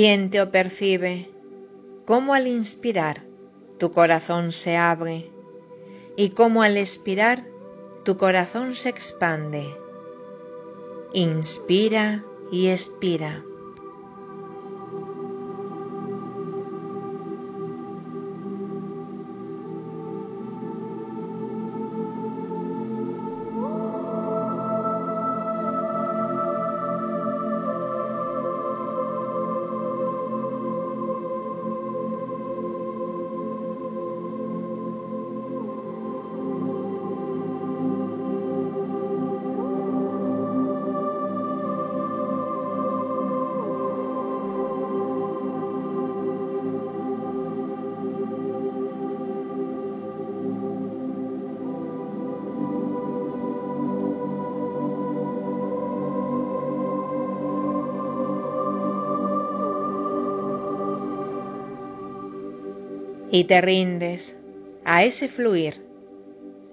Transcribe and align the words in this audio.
Siente 0.00 0.40
o 0.40 0.52
percibe 0.52 1.28
cómo 2.06 2.32
al 2.32 2.46
inspirar 2.46 3.24
tu 3.80 3.90
corazón 3.90 4.52
se 4.52 4.76
abre 4.76 5.32
y 6.16 6.30
cómo 6.30 6.62
al 6.62 6.76
expirar 6.76 7.44
tu 8.04 8.16
corazón 8.16 8.76
se 8.76 8.90
expande. 8.90 9.66
Inspira 11.12 12.24
y 12.52 12.68
expira. 12.68 13.42
Y 63.38 63.44
te 63.44 63.60
rindes 63.60 64.34
a 64.84 65.04
ese 65.04 65.28
fluir, 65.28 65.80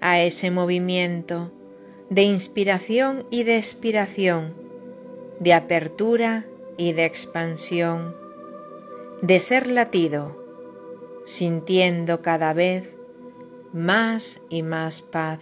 a 0.00 0.20
ese 0.20 0.50
movimiento 0.50 1.52
de 2.10 2.22
inspiración 2.22 3.24
y 3.30 3.44
de 3.44 3.56
expiración, 3.56 4.52
de 5.38 5.54
apertura 5.54 6.44
y 6.76 6.92
de 6.92 7.04
expansión, 7.04 8.16
de 9.22 9.38
ser 9.38 9.68
latido, 9.68 10.44
sintiendo 11.24 12.20
cada 12.20 12.52
vez 12.52 12.96
más 13.72 14.40
y 14.48 14.64
más 14.64 15.02
paz. 15.02 15.38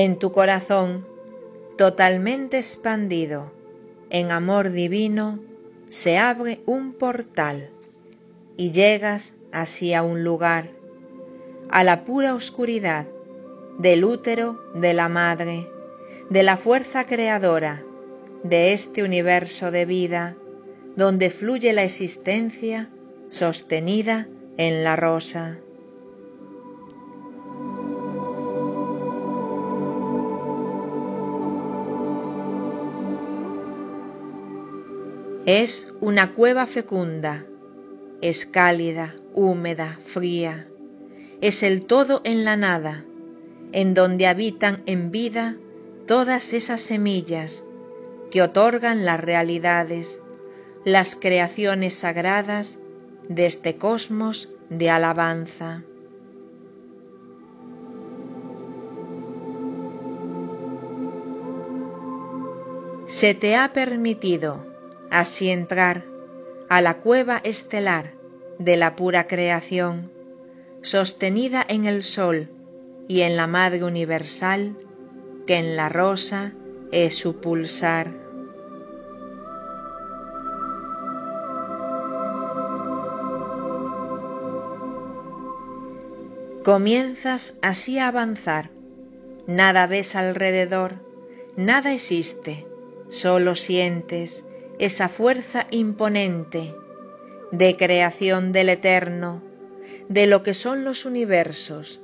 En 0.00 0.20
tu 0.20 0.30
corazón, 0.30 1.04
totalmente 1.76 2.56
expandido 2.56 3.50
en 4.10 4.30
amor 4.30 4.70
divino, 4.70 5.40
se 5.88 6.18
abre 6.18 6.60
un 6.66 6.92
portal 6.92 7.70
y 8.56 8.70
llegas 8.70 9.34
así 9.50 9.94
a 9.94 10.04
un 10.04 10.22
lugar, 10.22 10.68
a 11.68 11.82
la 11.82 12.04
pura 12.04 12.36
oscuridad 12.36 13.06
del 13.78 14.04
útero 14.04 14.62
de 14.72 14.94
la 14.94 15.08
madre, 15.08 15.68
de 16.30 16.44
la 16.44 16.56
fuerza 16.56 17.04
creadora 17.08 17.82
de 18.44 18.74
este 18.74 19.02
universo 19.02 19.72
de 19.72 19.84
vida 19.84 20.36
donde 20.94 21.28
fluye 21.28 21.72
la 21.72 21.82
existencia 21.82 22.88
sostenida 23.30 24.28
en 24.58 24.84
la 24.84 24.94
rosa. 24.94 25.58
Es 35.50 35.88
una 36.02 36.34
cueva 36.34 36.66
fecunda, 36.66 37.46
es 38.20 38.44
cálida, 38.44 39.14
húmeda, 39.32 39.98
fría, 40.04 40.68
es 41.40 41.62
el 41.62 41.86
todo 41.86 42.20
en 42.24 42.44
la 42.44 42.58
nada, 42.58 43.06
en 43.72 43.94
donde 43.94 44.26
habitan 44.26 44.82
en 44.84 45.10
vida 45.10 45.56
todas 46.06 46.52
esas 46.52 46.82
semillas 46.82 47.64
que 48.30 48.42
otorgan 48.42 49.06
las 49.06 49.18
realidades, 49.20 50.20
las 50.84 51.16
creaciones 51.16 51.94
sagradas 51.94 52.76
de 53.30 53.46
este 53.46 53.76
cosmos 53.76 54.50
de 54.68 54.90
alabanza. 54.90 55.82
Se 63.06 63.32
te 63.32 63.56
ha 63.56 63.72
permitido 63.72 64.67
así 65.10 65.50
entrar 65.50 66.04
a 66.68 66.80
la 66.80 66.98
cueva 66.98 67.40
estelar 67.44 68.12
de 68.58 68.76
la 68.76 68.96
pura 68.96 69.26
creación, 69.26 70.10
sostenida 70.82 71.64
en 71.66 71.86
el 71.86 72.02
sol 72.02 72.50
y 73.08 73.22
en 73.22 73.36
la 73.36 73.46
Madre 73.46 73.84
Universal, 73.84 74.76
que 75.46 75.56
en 75.56 75.76
la 75.76 75.88
rosa 75.88 76.52
es 76.92 77.14
su 77.14 77.40
pulsar. 77.40 78.12
Comienzas 86.64 87.56
así 87.62 87.98
a 87.98 88.08
avanzar, 88.08 88.68
nada 89.46 89.86
ves 89.86 90.14
alrededor, 90.14 90.96
nada 91.56 91.94
existe, 91.94 92.66
solo 93.08 93.54
sientes 93.54 94.44
esa 94.78 95.08
fuerza 95.08 95.66
imponente 95.70 96.74
de 97.50 97.76
creación 97.76 98.52
del 98.52 98.68
eterno, 98.68 99.42
de 100.08 100.26
lo 100.26 100.42
que 100.42 100.54
son 100.54 100.84
los 100.84 101.04
universos. 101.04 102.00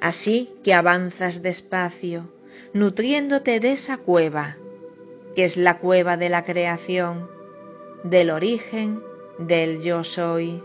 Así 0.00 0.50
que 0.64 0.74
avanzas 0.74 1.42
despacio, 1.42 2.28
nutriéndote 2.72 3.60
de 3.60 3.72
esa 3.72 3.96
cueva, 3.98 4.56
que 5.34 5.44
es 5.44 5.56
la 5.56 5.78
cueva 5.78 6.16
de 6.16 6.28
la 6.28 6.44
creación, 6.44 7.30
del 8.02 8.30
origen 8.30 9.02
del 9.38 9.80
yo 9.80 10.04
soy. 10.04 10.62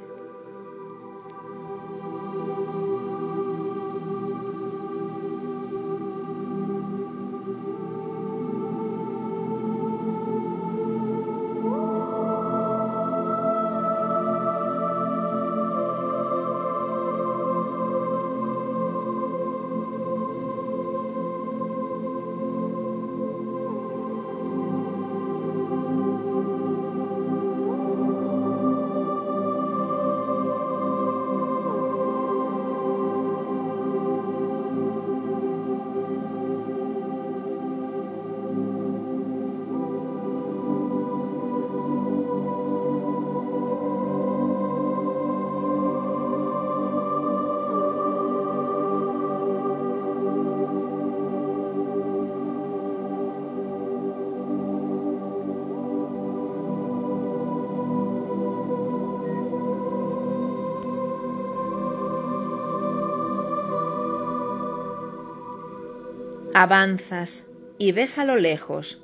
Avanzas 66.60 67.46
y 67.78 67.92
ves 67.92 68.18
a 68.18 68.26
lo 68.26 68.36
lejos 68.36 69.00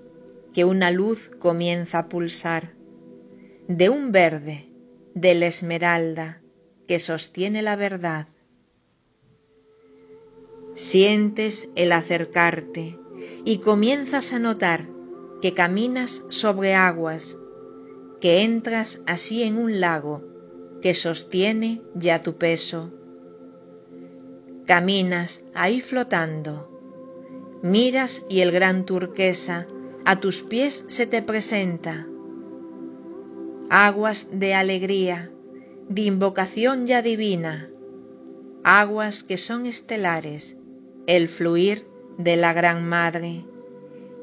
que 0.56 0.66
una 0.66 0.90
luz 0.90 1.30
comienza 1.38 2.00
a 2.00 2.10
pulsar, 2.10 2.74
de 3.68 3.90
un 3.90 4.12
verde, 4.12 4.72
de 5.14 5.36
la 5.36 5.46
esmeralda 5.46 6.42
que 6.88 6.98
sostiene 6.98 7.62
la 7.62 7.76
verdad. 7.76 8.26
Sientes 10.74 11.70
el 11.76 11.92
acercarte 11.92 12.98
y 13.46 13.60
comienzas 13.60 14.34
a 14.34 14.40
notar 14.40 14.88
que 15.40 15.54
caminas 15.54 16.24
sobre 16.30 16.74
aguas, 16.74 17.38
que 18.20 18.42
entras 18.42 19.00
así 19.06 19.44
en 19.44 19.60
un 19.60 19.80
lago 19.80 20.24
que 20.82 20.96
sostiene 20.96 21.84
ya 21.94 22.24
tu 22.24 22.36
peso. 22.36 22.92
Caminas 24.66 25.44
ahí 25.54 25.82
flotando 25.82 26.73
Miras 27.64 28.26
y 28.28 28.42
el 28.42 28.52
gran 28.52 28.86
turquesa 28.86 29.66
a 30.04 30.20
tus 30.20 30.42
pies 30.42 30.84
se 30.90 31.08
te 31.08 31.22
presenta. 31.22 32.06
Aguas 33.70 34.28
de 34.34 34.54
alegría, 34.54 35.32
de 35.88 36.02
invocación 36.02 36.88
ya 36.88 37.02
divina, 37.02 37.70
aguas 38.66 39.24
que 39.24 39.38
son 39.38 39.66
estelares, 39.66 40.58
el 41.08 41.30
fluir 41.30 41.88
de 42.18 42.36
la 42.36 42.52
Gran 42.52 42.86
Madre, 42.86 43.46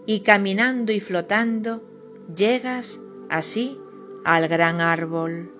y 0.04 0.20
caminando 0.20 0.92
y 0.92 1.00
flotando 1.00 1.82
llegas 2.36 3.00
así 3.30 3.78
al 4.22 4.48
gran 4.48 4.82
árbol. 4.82 5.59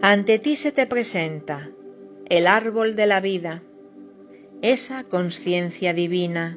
Ante 0.00 0.38
ti 0.38 0.54
se 0.54 0.70
te 0.70 0.86
presenta 0.86 1.70
el 2.26 2.46
árbol 2.46 2.94
de 2.94 3.06
la 3.06 3.20
vida, 3.20 3.62
esa 4.62 5.02
conciencia 5.02 5.92
divina 5.92 6.56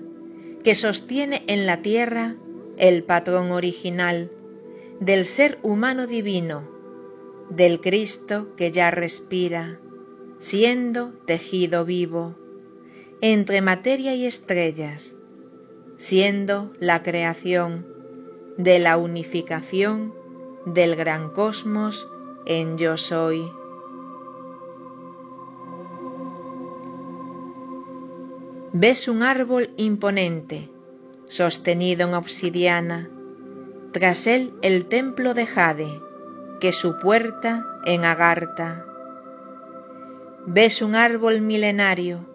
que 0.63 0.75
sostiene 0.75 1.43
en 1.47 1.65
la 1.65 1.81
tierra 1.81 2.35
el 2.77 3.03
patrón 3.03 3.51
original 3.51 4.29
del 4.99 5.25
ser 5.25 5.57
humano 5.63 6.05
divino, 6.05 6.69
del 7.49 7.81
Cristo 7.81 8.55
que 8.55 8.71
ya 8.71 8.91
respira, 8.91 9.79
siendo 10.37 11.11
tejido 11.25 11.83
vivo, 11.83 12.35
entre 13.21 13.61
materia 13.61 14.13
y 14.13 14.27
estrellas, 14.27 15.15
siendo 15.97 16.73
la 16.79 17.01
creación 17.01 17.87
de 18.57 18.77
la 18.77 18.97
unificación 18.97 20.13
del 20.67 20.95
gran 20.95 21.31
cosmos 21.31 22.07
en 22.45 22.77
yo 22.77 22.97
soy. 22.97 23.51
Ves 28.73 29.07
un 29.07 29.21
árbol 29.21 29.69
imponente, 29.77 30.69
sostenido 31.25 32.07
en 32.07 32.13
obsidiana, 32.13 33.09
tras 33.91 34.27
él 34.27 34.53
el 34.61 34.85
templo 34.85 35.33
de 35.33 35.45
Jade, 35.45 36.01
que 36.61 36.71
su 36.71 36.97
puerta 36.99 37.65
en 37.85 38.05
Agartha. 38.05 38.85
Ves 40.45 40.81
un 40.81 40.95
árbol 40.95 41.41
milenario, 41.41 42.25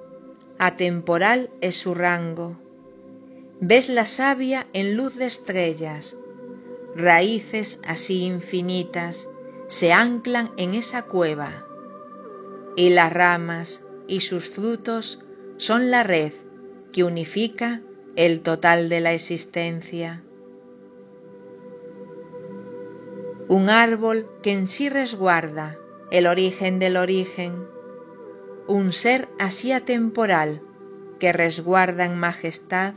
atemporal 0.59 1.51
es 1.61 1.77
su 1.77 1.95
rango, 1.95 2.57
ves 3.61 3.89
la 3.89 4.05
savia 4.05 4.67
en 4.73 4.97
luz 4.97 5.17
de 5.17 5.27
estrellas, 5.27 6.17
raíces 6.95 7.81
así 7.87 8.25
infinitas 8.25 9.29
se 9.69 9.93
anclan 9.93 10.51
en 10.57 10.75
esa 10.75 11.03
cueva, 11.03 11.65
y 12.77 12.91
las 12.91 13.13
ramas 13.13 13.83
y 14.07 14.21
sus 14.21 14.49
frutos 14.49 15.21
son 15.57 15.91
la 15.91 16.03
red 16.03 16.33
que 16.93 17.05
unifica 17.05 17.81
el 18.15 18.41
total 18.41 18.89
de 18.89 19.01
la 19.01 19.13
existencia. 19.13 20.23
Un 23.49 23.69
árbol 23.71 24.29
que 24.43 24.53
en 24.53 24.67
sí 24.67 24.89
resguarda 24.89 25.79
el 26.11 26.27
origen 26.27 26.79
del 26.79 26.97
origen, 26.97 27.67
un 28.67 28.93
ser 28.93 29.29
así 29.39 29.73
atemporal 29.73 30.63
que 31.19 31.33
resguarda 31.33 32.05
en 32.05 32.19
majestad 32.19 32.95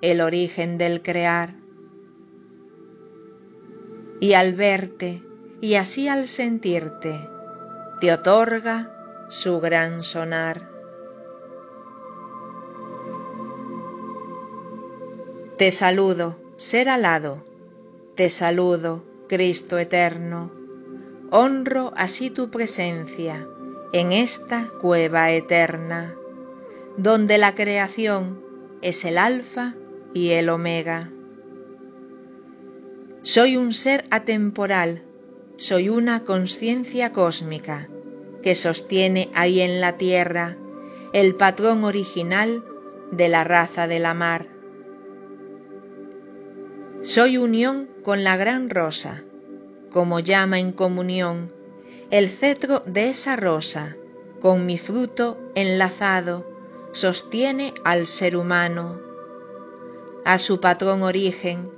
el 0.00 0.20
origen 0.20 0.78
del 0.78 1.02
crear. 1.02 1.54
Y 4.20 4.34
al 4.34 4.54
verte 4.54 5.22
y 5.60 5.74
así 5.74 6.08
al 6.08 6.28
sentirte, 6.28 7.28
te 8.00 8.12
otorga 8.12 9.26
su 9.28 9.60
gran 9.60 10.02
sonar. 10.02 10.68
Te 15.58 15.70
saludo, 15.72 16.36
ser 16.56 16.88
alado, 16.88 17.44
te 18.14 18.30
saludo, 18.30 19.04
Cristo 19.28 19.78
eterno, 19.78 20.50
honro 21.30 21.92
así 21.94 22.30
tu 22.30 22.50
presencia 22.50 23.46
en 23.92 24.12
esta 24.12 24.68
cueva 24.80 25.30
eterna, 25.30 26.14
donde 26.96 27.38
la 27.38 27.54
creación 27.54 28.40
es 28.80 29.04
el 29.04 29.18
alfa 29.18 29.74
y 30.14 30.30
el 30.30 30.48
omega. 30.48 31.10
Soy 33.22 33.58
un 33.58 33.74
ser 33.74 34.06
atemporal, 34.10 35.02
soy 35.60 35.90
una 35.90 36.24
conciencia 36.24 37.12
cósmica 37.12 37.86
que 38.42 38.54
sostiene 38.54 39.28
ahí 39.34 39.60
en 39.60 39.82
la 39.82 39.98
tierra 39.98 40.56
el 41.12 41.34
patrón 41.34 41.84
original 41.84 42.64
de 43.10 43.28
la 43.28 43.44
raza 43.44 43.86
de 43.86 43.98
la 43.98 44.14
mar. 44.14 44.46
Soy 47.02 47.36
unión 47.36 47.90
con 48.02 48.24
la 48.24 48.38
gran 48.38 48.70
rosa, 48.70 49.22
como 49.90 50.20
llama 50.20 50.58
en 50.58 50.72
comunión 50.72 51.52
el 52.10 52.30
cetro 52.30 52.82
de 52.86 53.10
esa 53.10 53.36
rosa, 53.36 53.96
con 54.40 54.64
mi 54.64 54.78
fruto 54.78 55.38
enlazado, 55.54 56.46
sostiene 56.92 57.74
al 57.84 58.06
ser 58.06 58.34
humano, 58.34 58.98
a 60.24 60.38
su 60.38 60.58
patrón 60.58 61.02
origen, 61.02 61.70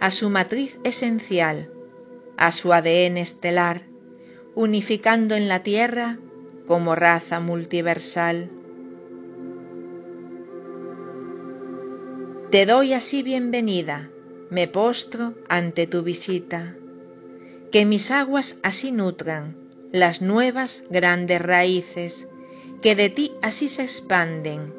a 0.00 0.10
su 0.10 0.28
matriz 0.28 0.80
esencial, 0.82 1.70
a 2.38 2.52
su 2.52 2.72
ADN 2.72 3.18
estelar, 3.18 3.82
unificando 4.54 5.34
en 5.34 5.48
la 5.48 5.62
tierra 5.64 6.18
como 6.66 6.94
raza 6.94 7.40
multiversal. 7.40 8.48
Te 12.50 12.64
doy 12.64 12.92
así 12.94 13.22
bienvenida, 13.22 14.08
me 14.50 14.68
postro 14.68 15.34
ante 15.48 15.86
tu 15.86 16.02
visita, 16.02 16.76
que 17.72 17.84
mis 17.84 18.10
aguas 18.10 18.56
así 18.62 18.92
nutran 18.92 19.56
las 19.92 20.22
nuevas 20.22 20.84
grandes 20.90 21.42
raíces 21.42 22.28
que 22.80 22.94
de 22.94 23.10
ti 23.10 23.32
así 23.42 23.68
se 23.68 23.82
expanden, 23.82 24.72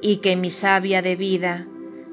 y 0.00 0.18
que 0.18 0.36
mi 0.36 0.52
savia 0.52 1.02
de 1.02 1.16
vida 1.16 1.66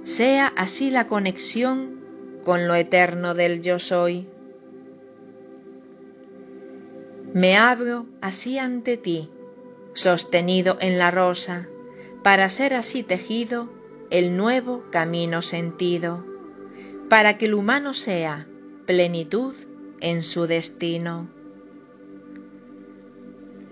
sea 0.04 0.48
así 0.48 0.90
la 0.90 1.08
conexión 1.08 2.03
con 2.44 2.68
lo 2.68 2.76
eterno 2.76 3.34
del 3.34 3.62
yo 3.62 3.80
soy. 3.80 4.28
Me 7.34 7.58
abro 7.58 8.06
así 8.22 8.58
ante 8.60 8.98
ti, 8.98 9.30
sostenido 9.94 10.78
en 10.80 11.00
la 11.00 11.12
rosa, 11.12 11.68
para 12.22 12.50
ser 12.50 12.74
así 12.74 13.04
tejido 13.04 13.70
el 14.12 14.38
nuevo 14.38 14.84
camino 14.92 15.42
sentido, 15.42 16.24
para 17.10 17.38
que 17.38 17.46
el 17.46 17.54
humano 17.54 17.94
sea 17.94 18.48
plenitud 18.86 19.56
en 20.00 20.22
su 20.22 20.46
destino. 20.46 21.28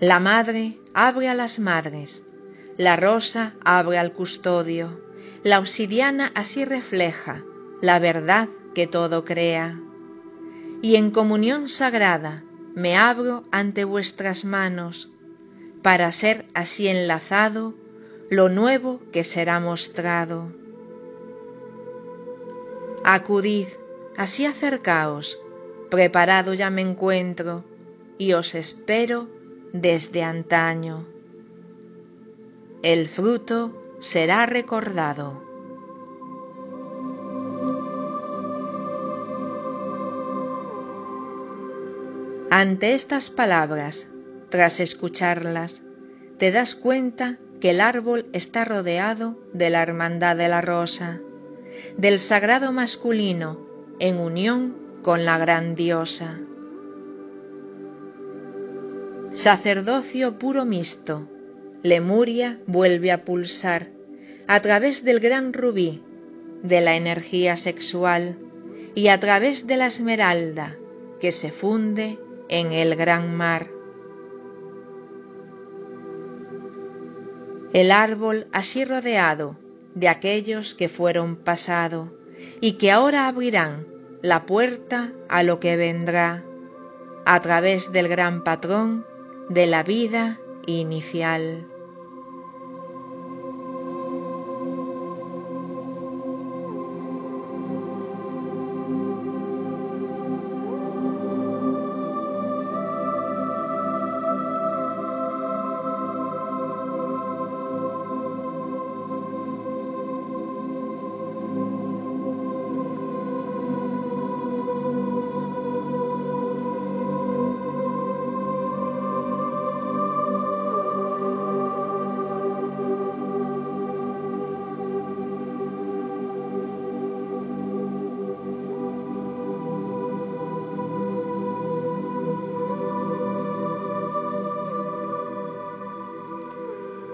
La 0.00 0.18
madre 0.18 0.78
abre 0.94 1.28
a 1.28 1.34
las 1.34 1.60
madres, 1.60 2.24
la 2.76 2.96
rosa 2.96 3.54
abre 3.64 3.98
al 3.98 4.12
custodio, 4.12 5.00
la 5.44 5.60
obsidiana 5.60 6.32
así 6.34 6.64
refleja 6.64 7.44
la 7.82 7.98
verdad 7.98 8.48
que 8.74 8.86
todo 8.86 9.24
crea. 9.24 9.78
Y 10.80 10.96
en 10.96 11.10
comunión 11.10 11.68
sagrada 11.68 12.42
me 12.74 12.96
abro 12.96 13.44
ante 13.50 13.84
vuestras 13.84 14.44
manos, 14.44 15.10
para 15.82 16.10
ser 16.12 16.46
así 16.54 16.88
enlazado 16.88 17.74
lo 18.30 18.48
nuevo 18.48 19.00
que 19.12 19.24
será 19.24 19.60
mostrado. 19.60 20.52
Acudid, 23.04 23.66
así 24.16 24.46
acercaos, 24.46 25.38
preparado 25.90 26.54
ya 26.54 26.70
me 26.70 26.82
encuentro, 26.82 27.64
y 28.16 28.32
os 28.32 28.54
espero 28.54 29.26
desde 29.72 30.22
antaño. 30.22 31.04
El 32.82 33.08
fruto 33.08 33.96
será 34.00 34.46
recordado. 34.46 35.51
Ante 42.54 42.92
estas 42.92 43.30
palabras, 43.30 44.08
tras 44.50 44.78
escucharlas, 44.78 45.82
te 46.36 46.52
das 46.52 46.74
cuenta 46.74 47.38
que 47.62 47.70
el 47.70 47.80
árbol 47.80 48.26
está 48.34 48.66
rodeado 48.66 49.38
de 49.54 49.70
la 49.70 49.82
hermandad 49.82 50.36
de 50.36 50.50
la 50.50 50.60
rosa, 50.60 51.18
del 51.96 52.20
sagrado 52.20 52.70
masculino 52.70 53.58
en 54.00 54.18
unión 54.18 54.76
con 55.00 55.24
la 55.24 55.38
gran 55.38 55.76
diosa. 55.76 56.40
Sacerdocio 59.30 60.38
puro 60.38 60.66
mixto, 60.66 61.26
Lemuria 61.82 62.58
vuelve 62.66 63.12
a 63.12 63.24
pulsar 63.24 63.88
a 64.46 64.60
través 64.60 65.06
del 65.06 65.20
gran 65.20 65.54
rubí, 65.54 66.02
de 66.62 66.82
la 66.82 66.96
energía 66.96 67.56
sexual 67.56 68.36
y 68.94 69.08
a 69.08 69.18
través 69.20 69.66
de 69.66 69.78
la 69.78 69.86
esmeralda 69.86 70.76
que 71.18 71.32
se 71.32 71.50
funde 71.50 72.18
en 72.48 72.72
el 72.72 72.96
gran 72.96 73.36
mar. 73.36 73.68
El 77.72 77.90
árbol 77.90 78.46
así 78.52 78.84
rodeado 78.84 79.56
de 79.94 80.08
aquellos 80.08 80.74
que 80.74 80.88
fueron 80.88 81.36
pasado 81.36 82.12
y 82.60 82.72
que 82.72 82.90
ahora 82.90 83.26
abrirán 83.26 83.86
la 84.20 84.46
puerta 84.46 85.12
a 85.28 85.42
lo 85.42 85.58
que 85.58 85.76
vendrá 85.76 86.44
a 87.24 87.40
través 87.40 87.92
del 87.92 88.08
gran 88.08 88.44
patrón 88.44 89.06
de 89.48 89.66
la 89.66 89.82
vida 89.82 90.38
inicial. 90.66 91.66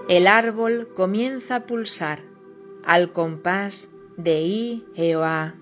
El 0.09 0.25
árbol 0.25 0.89
comienza 0.95 1.57
a 1.57 1.65
pulsar 1.67 2.21
al 2.83 3.13
compás 3.13 3.89
de 4.17 4.41
I, 4.41 4.83
Eoa. 4.95 5.53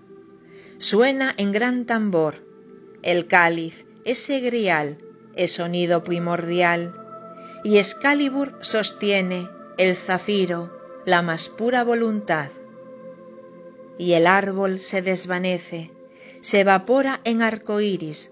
Suena 0.77 1.34
en 1.36 1.51
gran 1.51 1.86
tambor, 1.86 2.36
el 3.04 3.27
cáliz, 3.27 3.86
ese 4.06 4.39
grial, 4.39 5.00
es 5.36 5.51
sonido 5.51 6.06
primordial, 6.06 6.96
y 7.66 7.77
Excalibur 7.77 8.58
sostiene 8.62 9.50
el 9.77 9.98
zafiro, 9.98 10.72
la 11.04 11.22
más 11.22 11.50
pura 11.50 11.84
voluntad, 11.84 12.50
y 13.98 14.13
el 14.13 14.25
árbol 14.25 14.80
se 14.80 15.01
desvanece, 15.01 15.92
se 16.39 16.62
evapora 16.62 17.20
en 17.25 17.42
iris, 17.82 18.32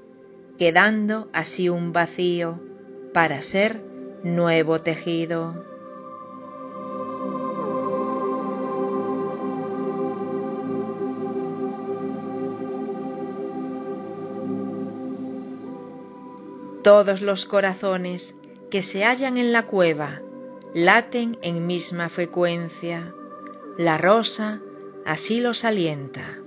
quedando 0.58 1.28
así 1.34 1.68
un 1.68 1.92
vacío 1.92 2.62
para 3.12 3.42
ser 3.42 3.82
nuevo 4.24 4.80
tejido. 4.80 5.75
Todos 16.86 17.24
los 17.24 17.48
corazones 17.48 18.36
que 18.70 18.84
se 18.84 19.06
hallan 19.06 19.38
en 19.38 19.52
la 19.52 19.64
cueva 19.64 20.22
laten 20.76 21.36
en 21.42 21.66
misma 21.66 22.10
frecuencia. 22.10 23.12
La 23.76 23.98
rosa 23.98 24.62
así 25.04 25.42
los 25.42 25.66
alienta. 25.66 26.38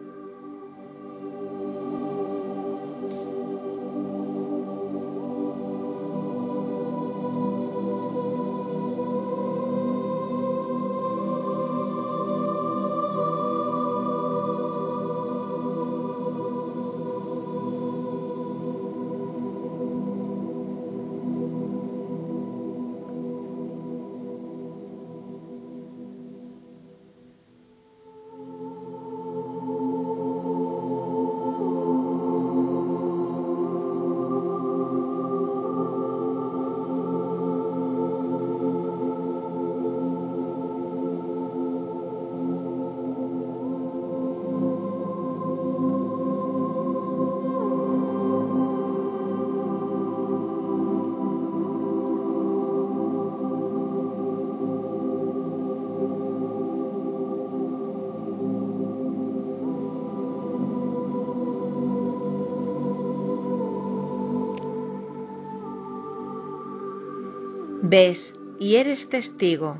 Ves 67.90 68.34
y 68.60 68.74
eres 68.74 69.08
testigo 69.08 69.78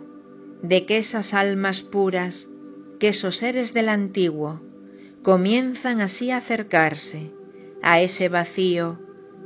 de 0.63 0.87
que 0.87 0.97
esas 0.97 1.35
almas 1.35 1.83
puras, 1.83 2.49
que 2.99 3.09
esos 3.09 3.37
seres 3.37 3.75
del 3.75 3.91
antiguo, 3.91 4.63
comienzan 5.23 6.01
así 6.01 6.31
a 6.31 6.39
acercarse 6.39 7.31
a 7.83 8.01
ese 8.01 8.31
vacío 8.31 8.99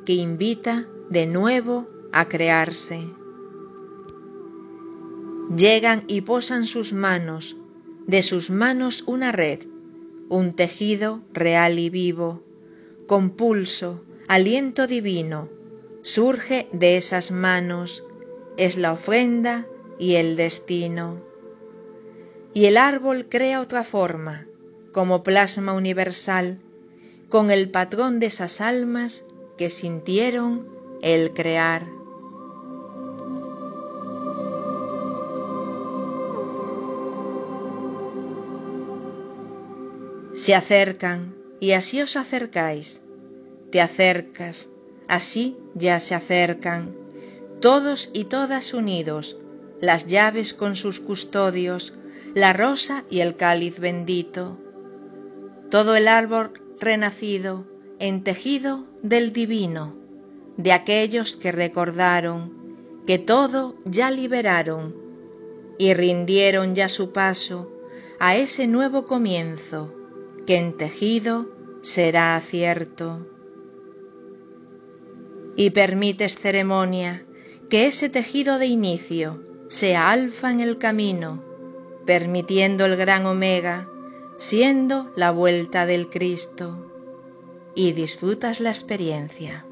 que 0.06 0.12
invita 0.12 0.86
de 1.10 1.26
nuevo 1.26 1.88
a 2.12 2.28
crearse. 2.28 3.00
Llegan 5.56 6.04
y 6.06 6.20
posan 6.20 6.66
sus 6.66 6.92
manos, 6.92 7.56
de 8.06 8.22
sus 8.22 8.48
manos 8.50 9.02
una 9.08 9.32
red, 9.32 9.58
un 10.28 10.54
tejido 10.54 11.20
real 11.32 11.80
y 11.80 11.90
vivo, 11.90 12.44
con 13.08 13.30
pulso, 13.30 14.04
aliento 14.28 14.86
divino, 14.86 15.48
surge 16.02 16.68
de 16.72 16.96
esas 16.96 17.32
manos 17.32 18.04
es 18.56 18.76
la 18.76 18.92
ofrenda 18.92 19.66
y 19.98 20.14
el 20.14 20.36
destino. 20.36 21.16
Y 22.54 22.66
el 22.66 22.76
árbol 22.76 23.26
crea 23.28 23.60
otra 23.60 23.84
forma, 23.84 24.46
como 24.92 25.22
plasma 25.22 25.72
universal, 25.72 26.58
con 27.28 27.50
el 27.50 27.70
patrón 27.70 28.20
de 28.20 28.26
esas 28.26 28.60
almas 28.60 29.24
que 29.56 29.70
sintieron 29.70 30.68
el 31.02 31.32
crear. 31.32 31.86
Se 40.34 40.54
acercan 40.54 41.34
y 41.60 41.72
así 41.72 42.02
os 42.02 42.16
acercáis, 42.16 43.00
te 43.70 43.80
acercas, 43.80 44.68
así 45.06 45.56
ya 45.74 46.00
se 46.00 46.14
acercan, 46.14 47.01
todos 47.62 48.10
y 48.12 48.24
todas 48.24 48.74
unidos, 48.74 49.36
las 49.80 50.08
llaves 50.08 50.52
con 50.52 50.74
sus 50.74 50.98
custodios, 50.98 51.94
la 52.34 52.52
rosa 52.52 53.04
y 53.08 53.20
el 53.20 53.36
cáliz 53.36 53.78
bendito, 53.78 54.58
todo 55.70 55.94
el 55.94 56.08
árbol 56.08 56.60
renacido, 56.80 57.64
entejido 58.00 58.84
del 59.04 59.32
divino, 59.32 59.94
de 60.56 60.72
aquellos 60.72 61.36
que 61.36 61.52
recordaron 61.52 62.52
que 63.06 63.20
todo 63.20 63.76
ya 63.84 64.10
liberaron 64.10 64.96
y 65.78 65.94
rindieron 65.94 66.74
ya 66.74 66.88
su 66.88 67.12
paso 67.12 67.70
a 68.18 68.34
ese 68.34 68.66
nuevo 68.66 69.06
comienzo 69.06 69.94
que 70.46 70.56
en 70.56 70.76
tejido 70.76 71.46
será 71.82 72.34
acierto. 72.34 73.24
Y 75.54 75.70
permites 75.70 76.34
ceremonia 76.34 77.24
que 77.72 77.86
ese 77.86 78.10
tejido 78.10 78.58
de 78.58 78.66
inicio 78.66 79.42
sea 79.66 80.10
alfa 80.10 80.50
en 80.50 80.60
el 80.60 80.76
camino, 80.76 81.42
permitiendo 82.04 82.84
el 82.84 82.96
gran 82.96 83.24
omega, 83.24 83.88
siendo 84.36 85.10
la 85.16 85.30
vuelta 85.30 85.86
del 85.86 86.10
Cristo, 86.10 86.92
y 87.74 87.92
disfrutas 87.92 88.60
la 88.60 88.68
experiencia. 88.68 89.64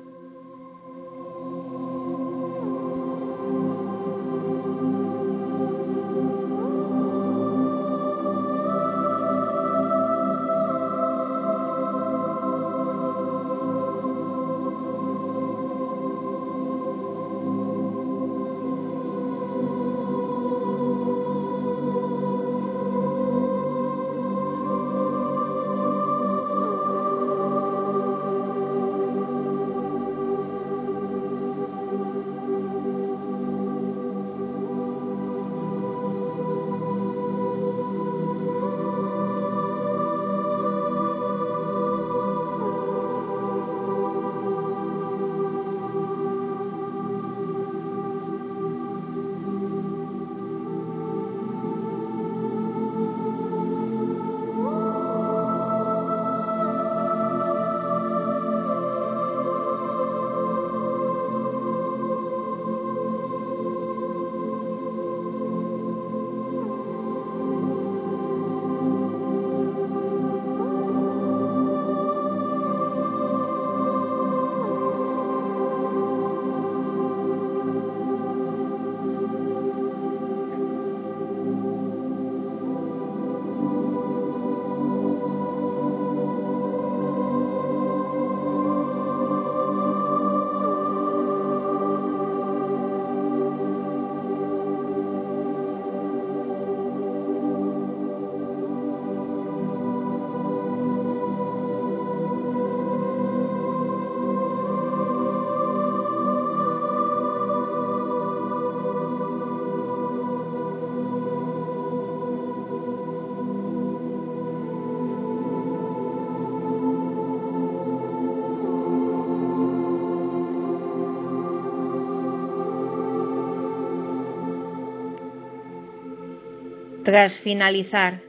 Tras 127.05 127.39
finalizar, 127.39 128.21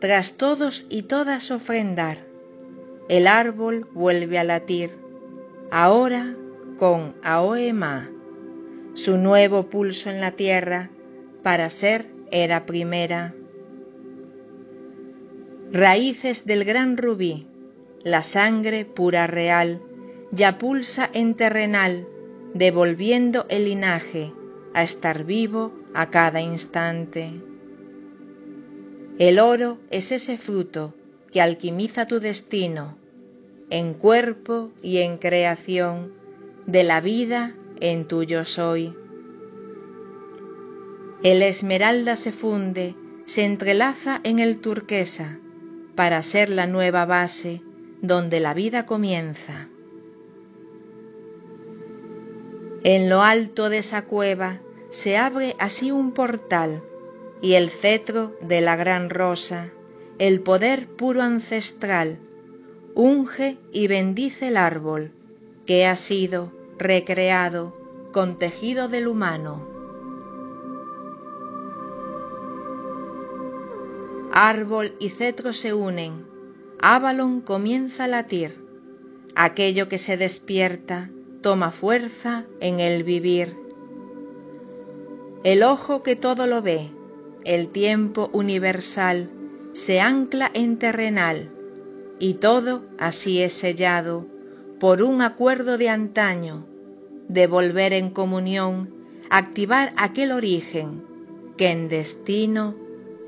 tras 0.00 0.32
todos 0.32 0.84
y 0.88 1.02
todas 1.02 1.52
ofrendar, 1.52 2.18
el 3.08 3.28
árbol 3.28 3.86
vuelve 3.92 4.36
a 4.36 4.44
latir, 4.44 4.90
ahora 5.70 6.34
con 6.76 7.14
Aoema, 7.22 8.10
su 8.94 9.16
nuevo 9.16 9.70
pulso 9.70 10.10
en 10.10 10.20
la 10.20 10.32
tierra 10.32 10.90
para 11.44 11.70
ser 11.70 12.06
era 12.32 12.66
primera. 12.66 13.32
Raíces 15.70 16.46
del 16.46 16.64
gran 16.64 16.96
rubí, 16.96 17.46
la 18.02 18.22
sangre 18.22 18.84
pura 18.84 19.28
real, 19.28 19.80
ya 20.32 20.58
pulsa 20.58 21.08
en 21.12 21.34
terrenal, 21.34 22.08
devolviendo 22.54 23.46
el 23.48 23.66
linaje 23.66 24.32
a 24.74 24.82
estar 24.82 25.22
vivo 25.22 25.72
a 25.94 26.10
cada 26.10 26.40
instante. 26.40 27.49
El 29.20 29.38
oro 29.38 29.76
es 29.90 30.12
ese 30.12 30.38
fruto 30.38 30.94
que 31.30 31.42
alquimiza 31.42 32.06
tu 32.06 32.20
destino, 32.20 32.96
en 33.68 33.92
cuerpo 33.92 34.70
y 34.82 34.96
en 35.02 35.18
creación, 35.18 36.14
de 36.64 36.84
la 36.84 37.02
vida 37.02 37.52
en 37.80 38.08
tuyo 38.08 38.46
soy. 38.46 38.94
El 41.22 41.42
esmeralda 41.42 42.16
se 42.16 42.32
funde, 42.32 42.94
se 43.26 43.44
entrelaza 43.44 44.22
en 44.24 44.38
el 44.38 44.58
turquesa, 44.58 45.36
para 45.94 46.22
ser 46.22 46.48
la 46.48 46.66
nueva 46.66 47.04
base 47.04 47.60
donde 48.00 48.40
la 48.40 48.54
vida 48.54 48.86
comienza. 48.86 49.68
En 52.84 53.10
lo 53.10 53.20
alto 53.20 53.68
de 53.68 53.80
esa 53.80 54.00
cueva 54.06 54.60
se 54.88 55.18
abre 55.18 55.56
así 55.58 55.90
un 55.90 56.12
portal 56.12 56.80
y 57.42 57.54
el 57.54 57.70
cetro 57.70 58.36
de 58.40 58.60
la 58.60 58.76
gran 58.76 59.10
rosa, 59.10 59.70
el 60.18 60.40
poder 60.40 60.86
puro 60.86 61.22
ancestral, 61.22 62.18
unge 62.94 63.56
y 63.72 63.86
bendice 63.86 64.48
el 64.48 64.56
árbol 64.56 65.12
que 65.66 65.86
ha 65.86 65.96
sido 65.96 66.52
recreado 66.78 67.74
con 68.12 68.38
tejido 68.38 68.88
del 68.88 69.08
humano. 69.08 69.66
Árbol 74.32 74.94
y 75.00 75.08
cetro 75.08 75.52
se 75.52 75.74
unen, 75.74 76.24
Avalon 76.80 77.40
comienza 77.40 78.04
a 78.04 78.08
latir, 78.08 78.56
aquello 79.34 79.88
que 79.88 79.98
se 79.98 80.16
despierta 80.16 81.10
toma 81.40 81.72
fuerza 81.72 82.44
en 82.60 82.80
el 82.80 83.02
vivir. 83.02 83.56
El 85.42 85.62
ojo 85.62 86.02
que 86.02 86.16
todo 86.16 86.46
lo 86.46 86.62
ve, 86.62 86.90
el 87.44 87.68
tiempo 87.68 88.30
universal, 88.32 89.30
se 89.72 90.00
ancla 90.00 90.50
en 90.52 90.78
terrenal, 90.78 91.48
y 92.18 92.34
todo 92.34 92.82
así 92.98 93.40
es 93.40 93.54
sellado 93.54 94.26
por 94.78 95.02
un 95.02 95.22
acuerdo 95.22 95.78
de 95.78 95.88
antaño, 95.88 96.66
de 97.28 97.46
volver 97.46 97.92
en 97.92 98.10
comunión, 98.10 98.90
activar 99.30 99.92
aquel 99.96 100.32
origen 100.32 101.04
que 101.56 101.70
en 101.70 101.88
destino 101.88 102.74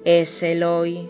es 0.05 0.43
el 0.43 0.63
hoy. 0.63 1.09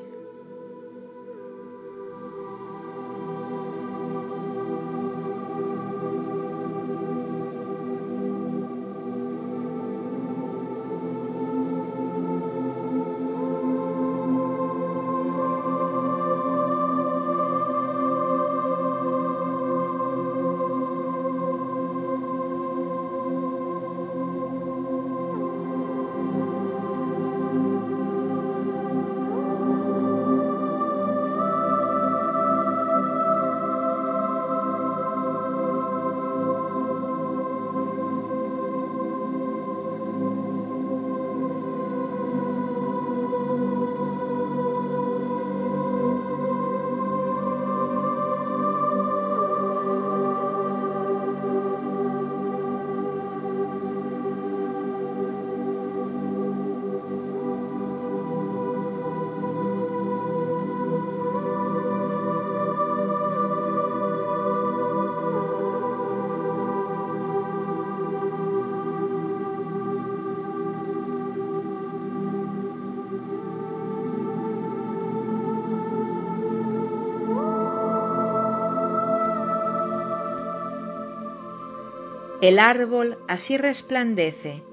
El 82.42 82.58
árbol 82.58 83.18
así 83.28 83.56
resplandece 83.56 84.64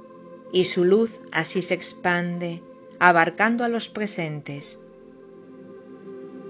y 0.52 0.64
su 0.64 0.86
luz 0.86 1.20
así 1.32 1.62
se 1.62 1.76
expande, 1.76 2.64
abarcando 2.98 3.64
a 3.64 3.70
los 3.70 3.90
presentes. 3.90 4.80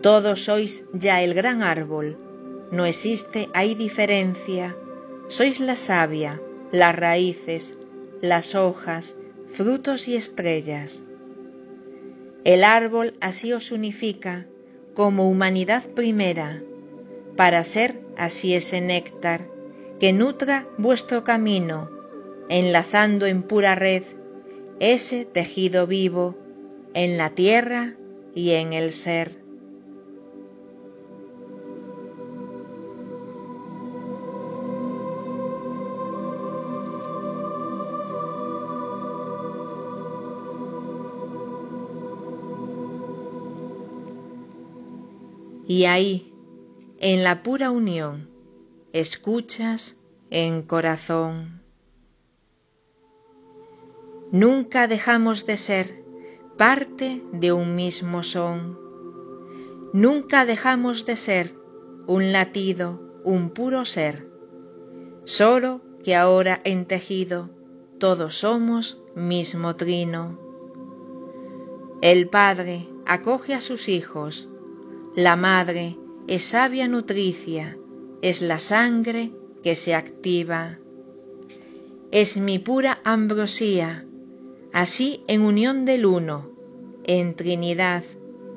Todos 0.01 0.45
sois 0.45 0.85
ya 0.93 1.21
el 1.21 1.33
gran 1.33 1.61
árbol, 1.61 2.17
no 2.71 2.85
existe 2.85 3.49
ahí 3.53 3.75
diferencia, 3.75 4.77
sois 5.27 5.59
la 5.59 5.75
savia, 5.75 6.39
las 6.71 6.95
raíces, 6.95 7.77
las 8.21 8.55
hojas, 8.55 9.17
frutos 9.51 10.07
y 10.07 10.15
estrellas. 10.15 11.03
El 12.45 12.63
árbol 12.63 13.13
así 13.19 13.51
os 13.51 13.73
unifica 13.73 14.45
como 14.93 15.29
humanidad 15.29 15.83
primera, 15.83 16.63
para 17.35 17.61
ser 17.65 17.99
así 18.15 18.53
ese 18.53 18.79
néctar 18.79 19.58
que 19.99 20.13
nutra 20.13 20.65
vuestro 20.77 21.23
camino, 21.23 21.89
enlazando 22.47 23.25
en 23.25 23.43
pura 23.43 23.75
red 23.75 24.03
ese 24.79 25.25
tejido 25.25 25.87
vivo 25.87 26.37
en 26.93 27.17
la 27.17 27.31
tierra 27.31 27.95
y 28.33 28.51
en 28.51 28.71
el 28.73 28.93
ser. 28.93 29.37
Y 45.67 45.85
ahí, 45.85 46.33
en 46.99 47.23
la 47.23 47.43
pura 47.43 47.69
unión, 47.69 48.38
escuchas 48.93 49.97
en 50.31 50.63
corazón. 50.63 51.61
Nunca 54.31 54.87
dejamos 54.87 55.45
de 55.45 55.57
ser 55.57 56.03
parte 56.57 57.21
de 57.31 57.51
un 57.51 57.75
mismo 57.75 58.23
son. 58.23 58.79
Nunca 59.93 60.45
dejamos 60.45 61.05
de 61.05 61.15
ser 61.15 61.55
un 62.07 62.31
latido, 62.31 62.99
un 63.23 63.51
puro 63.51 63.85
ser. 63.85 64.27
Solo 65.23 65.81
que 66.03 66.15
ahora 66.15 66.59
en 66.63 66.85
tejido 66.85 67.49
todos 67.99 68.35
somos 68.35 68.99
mismo 69.15 69.75
trino. 69.75 70.39
El 72.01 72.29
Padre 72.29 72.87
acoge 73.05 73.53
a 73.53 73.61
sus 73.61 73.89
hijos, 73.89 74.47
la 75.15 75.35
Madre 75.35 75.97
es 76.27 76.43
sabia 76.43 76.87
nutricia, 76.87 77.78
es 78.21 78.41
la 78.41 78.59
sangre 78.59 79.31
que 79.63 79.75
se 79.75 79.95
activa. 79.95 80.77
Es 82.11 82.37
mi 82.37 82.59
pura 82.59 82.99
ambrosía, 83.03 84.05
así 84.73 85.23
en 85.27 85.41
unión 85.41 85.85
del 85.85 86.05
uno, 86.05 86.49
en 87.05 87.35
Trinidad 87.35 88.03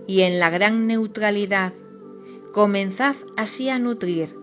y 0.06 0.22
en 0.22 0.38
la 0.38 0.50
gran 0.50 0.86
neutralidad, 0.86 1.72
comenzad 2.52 3.16
así 3.36 3.68
a 3.68 3.78
nutrir 3.78 4.34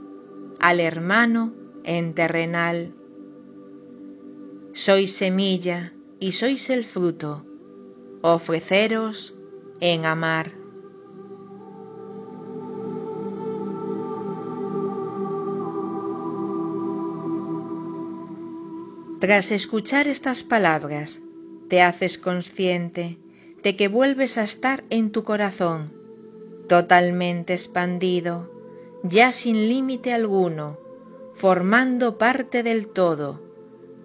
al 0.60 0.80
hermano 0.80 1.54
en 1.84 2.14
terrenal. 2.14 2.94
Sois 4.74 5.12
semilla 5.12 5.94
y 6.20 6.34
sois 6.34 6.70
el 6.70 6.86
fruto, 6.86 7.44
ofreceros 8.22 9.34
en 9.80 10.06
amar. 10.06 10.59
Tras 19.20 19.52
escuchar 19.52 20.08
estas 20.08 20.44
palabras, 20.44 21.20
te 21.68 21.82
haces 21.82 22.18
consciente 22.18 23.18
de 23.62 23.76
que 23.76 23.90
vuelves 23.90 24.38
a 24.38 24.44
estar 24.44 24.86
en 24.90 25.12
tu 25.12 25.26
corazón, 25.26 25.92
totalmente 26.70 27.54
expandido, 27.54 28.50
ya 29.04 29.34
sin 29.34 29.68
límite 29.68 30.14
alguno, 30.14 30.78
formando 31.34 32.18
parte 32.18 32.64
del 32.64 32.88
todo, 32.88 33.42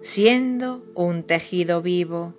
siendo 0.01 0.83
un 0.95 1.23
tejido 1.23 1.81
vivo. 1.81 2.33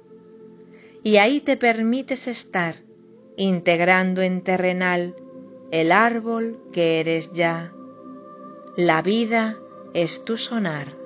Y 1.02 1.16
ahí 1.16 1.40
te 1.40 1.56
permites 1.56 2.26
estar, 2.26 2.76
integrando 3.38 4.20
en 4.20 4.42
terrenal 4.42 5.14
el 5.70 5.92
árbol 5.92 6.58
que 6.72 7.00
eres 7.00 7.32
ya. 7.32 7.72
La 8.76 9.00
vida 9.00 9.56
es 9.94 10.26
tu 10.26 10.36
sonar. 10.36 11.05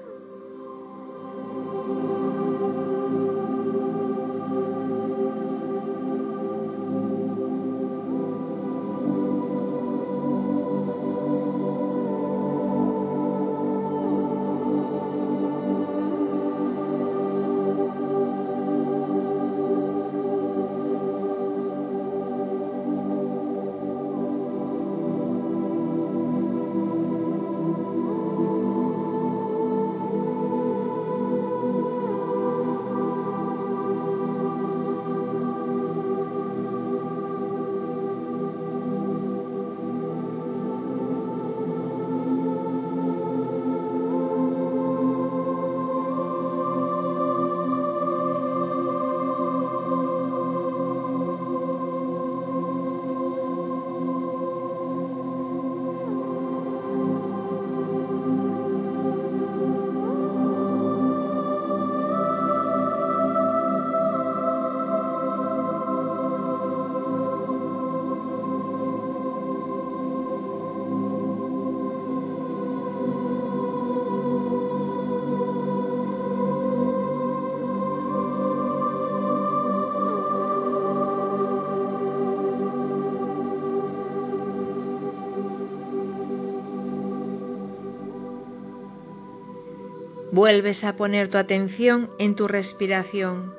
Vuelves 90.33 90.85
a 90.85 90.97
poner 90.97 91.29
tu 91.29 91.39
atención 91.39 92.11
en 92.19 92.35
tu 92.35 92.47
respiración, 92.47 93.53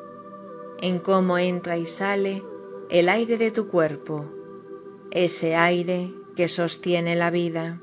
en 0.81 0.99
cómo 0.99 1.37
entra 1.37 1.77
y 1.77 1.85
sale 1.85 2.43
el 2.89 3.09
aire 3.09 3.37
de 3.37 3.51
tu 3.51 3.67
cuerpo, 3.67 4.25
ese 5.11 5.55
aire 5.55 6.11
que 6.35 6.47
sostiene 6.47 7.15
la 7.15 7.29
vida. 7.29 7.79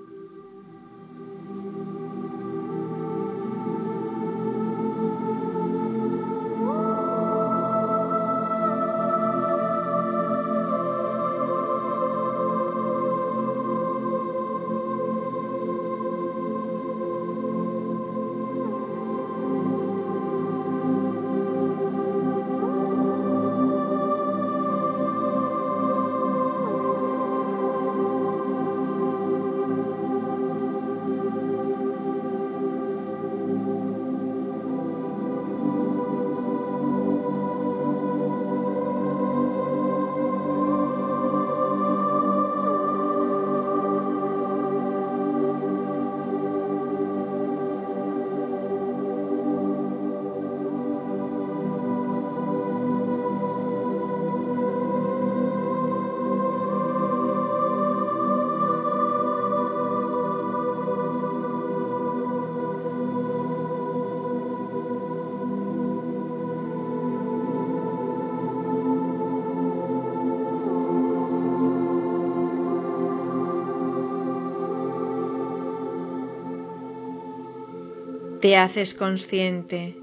Te 78.40 78.56
haces 78.56 78.94
consciente 78.94 79.96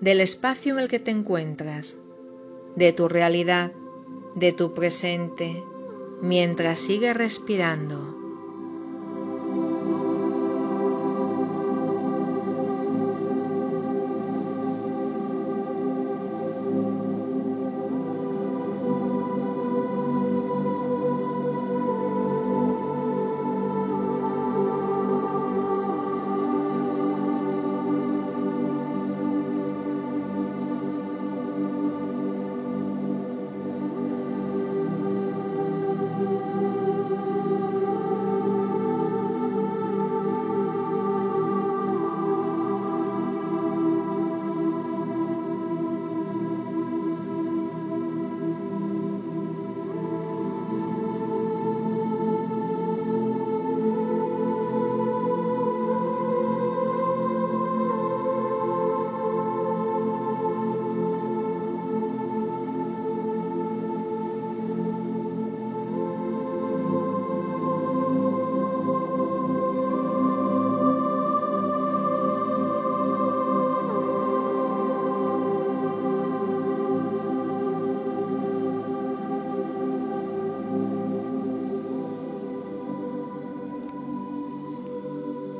del 0.00 0.20
espacio 0.20 0.74
en 0.74 0.80
el 0.80 0.88
que 0.88 0.98
te 0.98 1.12
encuentras, 1.12 1.96
de 2.74 2.92
tu 2.92 3.08
realidad, 3.08 3.72
de 4.34 4.52
tu 4.52 4.74
presente, 4.74 5.62
mientras 6.20 6.80
sigues 6.80 7.16
respirando. 7.16 8.11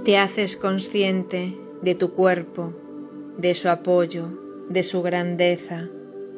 Te 0.04 0.18
haces 0.18 0.56
consciente 0.56 1.54
de 1.80 1.94
tu 1.94 2.10
cuerpo, 2.10 2.72
de 3.38 3.54
su 3.54 3.68
apoyo, 3.68 4.26
de 4.68 4.82
su 4.82 5.00
grandeza, 5.00 5.88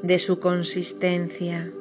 de 0.02 0.18
su 0.18 0.38
consistencia. 0.38 1.72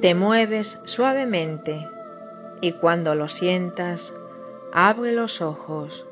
Te 0.00 0.14
mueves 0.14 0.78
suavemente 0.84 1.88
y 2.60 2.72
cuando 2.72 3.14
lo 3.14 3.28
sientas, 3.28 4.14
abre 4.72 5.12
los 5.12 5.42
ojos. 5.42 6.05